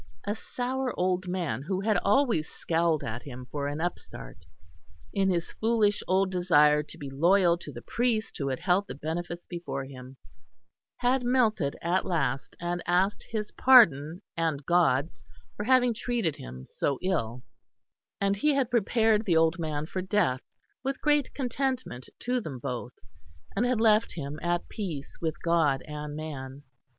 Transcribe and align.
A 0.23 0.33
sour 0.35 0.99
old 0.99 1.27
man 1.27 1.61
who 1.61 1.81
had 1.81 1.95
always 1.99 2.49
scowled 2.49 3.03
at 3.03 3.21
him 3.21 3.45
for 3.51 3.67
an 3.67 3.79
upstart, 3.79 4.47
in 5.13 5.29
his 5.29 5.51
foolish 5.51 6.01
old 6.07 6.31
desire 6.31 6.81
to 6.81 6.97
be 6.97 7.11
loyal 7.11 7.55
to 7.59 7.71
the 7.71 7.83
priest 7.83 8.35
who 8.39 8.47
had 8.47 8.61
held 8.61 8.87
the 8.87 8.95
benefice 8.95 9.45
before 9.45 9.85
him, 9.85 10.17
had 10.97 11.23
melted 11.23 11.75
at 11.83 12.03
last 12.03 12.55
and 12.59 12.81
asked 12.87 13.27
his 13.29 13.51
pardon 13.51 14.23
and 14.35 14.65
God's 14.65 15.23
for 15.55 15.65
having 15.65 15.93
treated 15.93 16.35
him 16.37 16.65
so 16.67 16.97
ill; 17.03 17.43
and 18.19 18.37
he 18.37 18.55
had 18.55 18.71
prepared 18.71 19.23
the 19.25 19.37
old 19.37 19.59
man 19.59 19.85
for 19.85 20.01
death 20.01 20.41
with 20.83 20.99
great 21.01 21.31
contentment 21.35 22.09
to 22.21 22.41
them 22.41 22.57
both, 22.57 22.93
and 23.55 23.67
had 23.67 23.79
left 23.79 24.13
him 24.13 24.39
at 24.41 24.67
peace 24.67 25.19
with 25.21 25.39
God 25.43 25.83
and 25.83 26.15
man. 26.15 26.63